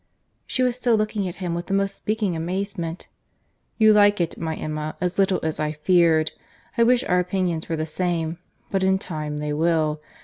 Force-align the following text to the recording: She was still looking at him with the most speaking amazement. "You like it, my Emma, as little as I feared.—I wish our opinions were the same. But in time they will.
She 0.47 0.63
was 0.63 0.75
still 0.75 0.95
looking 0.95 1.27
at 1.27 1.35
him 1.35 1.53
with 1.53 1.67
the 1.67 1.75
most 1.75 1.95
speaking 1.95 2.35
amazement. 2.35 3.07
"You 3.77 3.93
like 3.93 4.19
it, 4.19 4.35
my 4.35 4.55
Emma, 4.55 4.95
as 4.99 5.19
little 5.19 5.39
as 5.43 5.59
I 5.59 5.73
feared.—I 5.73 6.81
wish 6.81 7.03
our 7.03 7.19
opinions 7.19 7.69
were 7.69 7.75
the 7.75 7.85
same. 7.85 8.39
But 8.71 8.81
in 8.81 8.97
time 8.97 9.37
they 9.37 9.53
will. 9.53 10.01